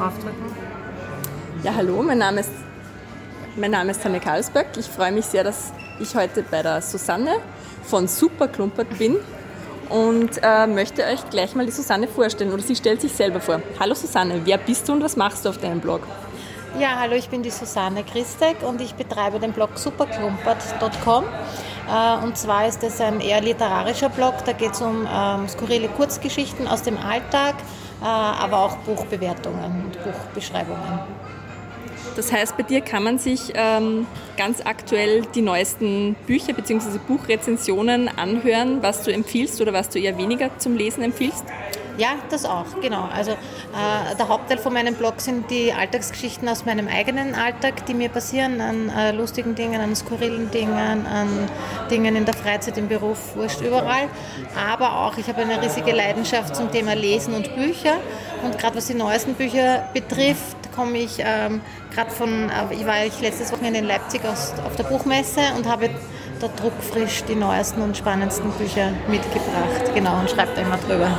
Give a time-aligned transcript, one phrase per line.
[0.00, 0.54] draufdrücken.
[1.62, 2.50] Ja, hallo, mein Name ist,
[3.56, 4.68] mein Name ist Tanne Karlsberg.
[4.78, 7.36] Ich freue mich sehr, dass ich heute bei der Susanne
[7.84, 9.16] von Superklumpert bin
[9.90, 13.60] und äh, möchte euch gleich mal die Susanne vorstellen oder sie stellt sich selber vor.
[13.78, 16.00] Hallo Susanne, wer bist du und was machst du auf deinem Blog?
[16.78, 21.24] Ja, hallo, ich bin die Susanne Christek und ich betreibe den Blog superklumpert.com.
[21.24, 25.88] Äh, und zwar ist es ein eher literarischer Blog, da geht es um ähm, skurrile
[25.88, 27.56] Kurzgeschichten aus dem Alltag,
[28.06, 31.00] aber auch Buchbewertungen und Buchbeschreibungen.
[32.16, 36.98] Das heißt, bei dir kann man sich ähm, ganz aktuell die neuesten Bücher bzw.
[37.06, 41.44] Buchrezensionen anhören, was du empfiehlst oder was du eher weniger zum Lesen empfiehlst?
[41.98, 43.08] Ja, das auch, genau.
[43.14, 47.94] Also äh, der Hauptteil von meinem Blog sind die Alltagsgeschichten aus meinem eigenen Alltag, die
[47.94, 51.48] mir passieren, an äh, lustigen Dingen, an skurrilen Dingen, an
[51.90, 54.08] Dingen in der Freizeit, im Beruf, wurscht überall.
[54.70, 57.96] Aber auch, ich habe eine riesige Leidenschaft zum Thema Lesen und Bücher.
[58.42, 61.60] Und gerade was die neuesten Bücher betrifft, komme ich ähm,
[61.92, 65.68] gerade von, äh, ich war ich letztes Wochenende in Leipzig aus, auf der Buchmesse und
[65.68, 65.90] habe
[66.40, 69.94] da druckfrisch die neuesten und spannendsten Bücher mitgebracht.
[69.94, 71.18] Genau, und schreibe da immer drüber.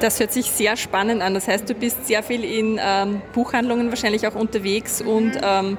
[0.00, 1.32] Das hört sich sehr spannend an.
[1.34, 5.78] Das heißt, du bist sehr viel in ähm, Buchhandlungen wahrscheinlich auch unterwegs und ähm,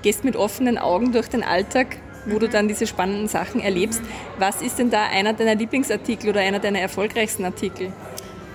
[0.00, 4.00] gehst mit offenen Augen durch den Alltag, wo du dann diese spannenden Sachen erlebst.
[4.38, 7.92] Was ist denn da einer deiner Lieblingsartikel oder einer deiner erfolgreichsten Artikel?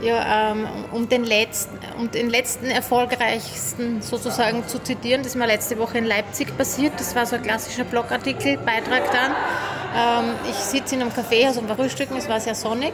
[0.02, 5.48] Ja, ähm, um, den letzten, um den letzten erfolgreichsten sozusagen zu zitieren, das ist mir
[5.48, 6.94] letzte Woche in Leipzig passiert.
[7.00, 9.32] Das war so ein klassischer Blogartikel, Beitrag dann.
[9.96, 12.94] Ähm, ich sitze in einem Café, also beim Frühstücken, es war sehr sonnig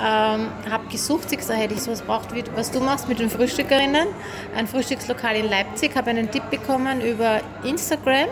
[0.00, 3.28] ähm, habe gesucht, sie gesagt, hätte ich sowas braucht, wie was du machst mit den
[3.28, 4.08] Frühstückerinnen.
[4.56, 8.28] Ein Frühstückslokal in Leipzig, habe einen Tipp bekommen über Instagram,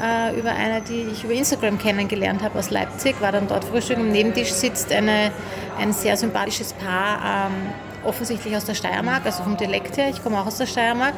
[0.00, 3.96] äh, über eine, die ich über Instagram kennengelernt habe aus Leipzig, war dann dort Frühstück.
[3.96, 5.32] Am Nebentisch sitzt eine,
[5.78, 7.72] ein sehr sympathisches Paar, ähm,
[8.04, 11.14] offensichtlich aus der Steiermark, also vom Dialekt her, ich komme auch aus der Steiermark.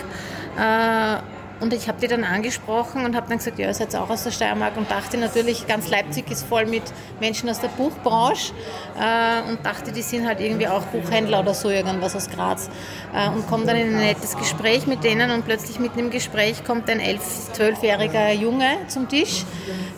[0.57, 4.11] Äh, und ich habe die dann angesprochen und habe dann gesagt, ja, ihr seid auch
[4.11, 6.83] aus der Steiermark und dachte natürlich, ganz Leipzig ist voll mit
[7.21, 8.53] Menschen aus der Buchbranche
[8.99, 12.71] äh, und dachte, die sind halt irgendwie auch Buchhändler oder so, irgendwas aus Graz.
[13.15, 16.65] Äh, und komme dann in ein nettes Gespräch mit denen und plötzlich mitten im Gespräch
[16.65, 19.45] kommt ein elf-, zwölfjähriger Junge zum Tisch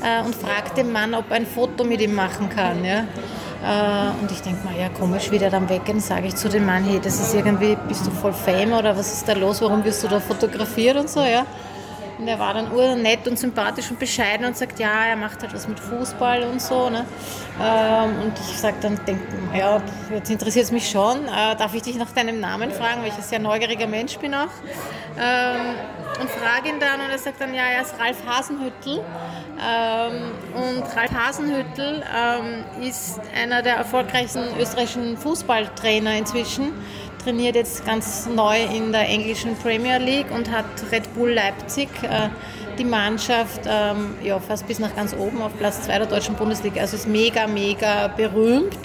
[0.02, 2.84] äh, und fragt den Mann, ob er ein Foto mit ihm machen kann.
[2.84, 3.04] Ja?
[3.62, 6.64] Äh, und ich denke mal, ja komisch, wie der dann weggeht, sage ich zu dem
[6.64, 9.84] Mann, hey, das ist irgendwie, bist du voll Fame oder was ist da los, warum
[9.84, 11.44] wirst du da fotografiert und so, ja.
[12.20, 15.54] Und er war dann urnett und sympathisch und bescheiden und sagt, ja, er macht halt
[15.54, 16.90] was mit Fußball und so.
[16.90, 17.06] Ne?
[17.58, 19.20] Ähm, und ich sage dann, denk,
[19.56, 19.80] ja,
[20.12, 21.24] jetzt interessiert es mich schon.
[21.24, 24.34] Äh, darf ich dich nach deinem Namen fragen, weil ich ein sehr neugieriger Mensch bin
[24.34, 24.50] auch.
[25.18, 25.76] Ähm,
[26.20, 29.00] und frage ihn dann und er sagt dann, ja, er ist Ralf Hasenhüttel.
[29.58, 32.04] Ähm, und Ralf Hasenhüttel
[32.82, 36.72] ist einer der erfolgreichsten österreichischen Fußballtrainer inzwischen
[37.22, 42.28] trainiert jetzt ganz neu in der englischen Premier League und hat Red Bull Leipzig äh,
[42.78, 46.80] die Mannschaft ähm, ja, fast bis nach ganz oben auf Platz 2 der deutschen Bundesliga.
[46.80, 48.76] Also ist mega, mega berühmt.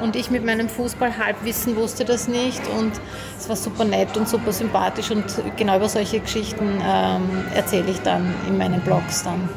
[0.00, 2.60] Und ich mit meinem Fußball-Halbwissen wusste das nicht.
[2.78, 2.92] Und
[3.38, 5.10] es war super nett und super sympathisch.
[5.10, 5.24] Und
[5.56, 9.48] genau über solche Geschichten ähm, erzähle ich dann in meinen Blogs dann.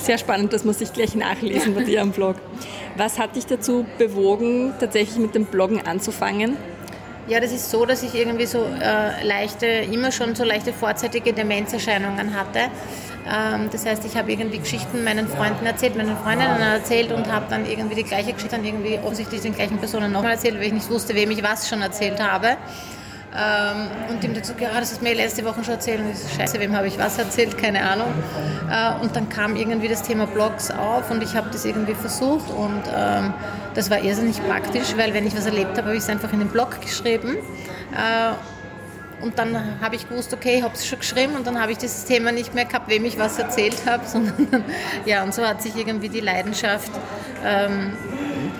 [0.00, 2.36] Sehr spannend, das muss ich gleich nachlesen bei am Blog.
[2.96, 6.56] Was hat dich dazu bewogen, tatsächlich mit dem Bloggen anzufangen?
[7.28, 11.34] Ja, das ist so, dass ich irgendwie so äh, leichte, immer schon so leichte vorzeitige
[11.34, 12.70] Demenzerscheinungen hatte.
[13.30, 17.44] Ähm, das heißt, ich habe irgendwie Geschichten meinen Freunden erzählt, meinen Freundinnen erzählt und habe
[17.50, 20.72] dann irgendwie die gleiche Geschichte dann irgendwie offensichtlich den gleichen Personen nochmal erzählt, weil ich
[20.72, 22.56] nicht wusste, wem ich was schon erzählt habe.
[23.36, 26.28] Ähm, und ihm dazu, ja, das ist mir letzte Woche schon erzählt und ich so,
[26.36, 28.08] scheiße, wem habe ich was erzählt, keine Ahnung.
[28.70, 32.50] Äh, und dann kam irgendwie das Thema Blogs auf und ich habe das irgendwie versucht
[32.50, 33.34] und ähm,
[33.74, 36.38] das war irrsinnig praktisch, weil wenn ich was erlebt habe, habe ich es einfach in
[36.38, 37.36] den Blog geschrieben.
[37.92, 38.32] Äh,
[39.22, 41.78] und dann habe ich gewusst, okay, ich habe es schon geschrieben und dann habe ich
[41.78, 44.64] dieses Thema nicht mehr gehabt, wem ich was erzählt habe, sondern
[45.04, 46.92] ja, und so hat sich irgendwie die Leidenschaft
[47.44, 47.92] ähm,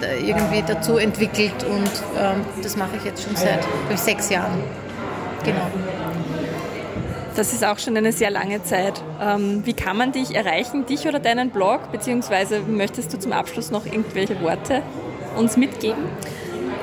[0.06, 3.60] irgendwie dazu entwickelt und ähm, das mache ich jetzt schon seit
[3.92, 4.62] ich, sechs Jahren.
[5.44, 5.66] Genau.
[7.36, 9.00] Das ist auch schon eine sehr lange Zeit.
[9.22, 11.92] Ähm, wie kann man dich erreichen, dich oder deinen Blog?
[11.92, 14.82] Beziehungsweise möchtest du zum Abschluss noch irgendwelche Worte
[15.36, 16.04] uns mitgeben?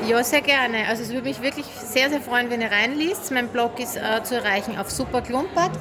[0.08, 0.88] Ja, sehr gerne.
[0.88, 3.32] Also es würde mich wirklich sehr, sehr freuen, wenn ihr reinliest.
[3.32, 5.72] Mein Blog ist äh, zu erreichen auf Superklumpert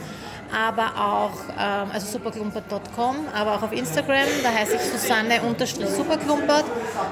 [0.54, 6.64] aber auch, ähm, also superklumpert.com, aber auch auf Instagram, da heiße ich Susanne-Superklumpert.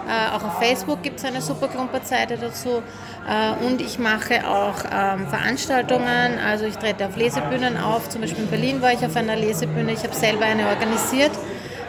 [0.09, 2.83] Äh, auch auf Facebook gibt es eine Superklumpert-Seite dazu.
[3.29, 8.45] Äh, und ich mache auch ähm, Veranstaltungen, also ich trete auf Lesebühnen auf, zum Beispiel
[8.45, 11.33] in Berlin war ich auf einer Lesebühne, ich habe selber eine organisiert.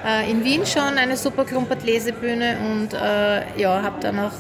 [0.06, 4.32] Äh, in Wien schon eine Superklumpert-Lesebühne und äh, ja, habe dann auch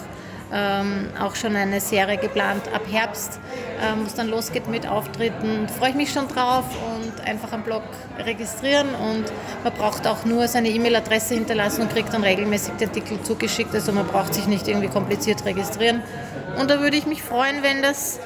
[0.53, 3.39] ähm, auch schon eine Serie geplant ab Herbst,
[3.81, 5.67] ähm, wo es dann losgeht mit Auftritten.
[5.67, 6.65] Freue ich mich schon drauf
[6.95, 7.81] und einfach am Blog
[8.19, 9.25] registrieren und
[9.63, 13.73] man braucht auch nur seine E-Mail-Adresse hinterlassen und kriegt dann regelmäßig die Artikel zugeschickt.
[13.73, 16.03] Also man braucht sich nicht irgendwie kompliziert registrieren.
[16.59, 18.19] Und da würde ich mich freuen, wenn das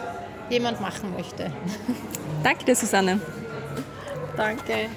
[0.49, 1.51] jemand machen möchte.
[2.43, 3.19] Danke dir, Susanne.
[4.35, 4.89] Danke.